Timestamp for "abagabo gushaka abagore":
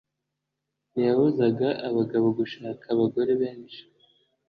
1.87-3.31